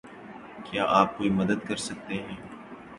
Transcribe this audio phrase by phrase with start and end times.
[0.65, 2.35] کیا آپ کوئی مدد کر سکتے ہیں؟